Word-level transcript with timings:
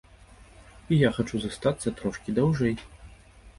І 0.95 0.99
я 1.01 1.11
хачу 1.17 1.43
застацца 1.45 1.95
трошкі 2.01 2.37
даўжэй. 2.43 2.75